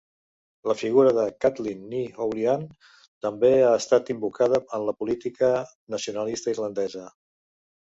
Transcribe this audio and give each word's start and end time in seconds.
La 0.69 0.75
figura 0.77 1.11
de 1.17 1.25
Kathleen 1.43 1.83
Ni 1.91 1.99
Houlihan 2.23 2.63
també 3.27 3.53
ha 3.67 3.75
estat 3.83 4.11
invocada 4.15 4.63
en 4.81 4.89
la 4.89 4.97
política 5.05 5.53
nacionalista 5.97 6.57
irlandesa. 6.59 7.09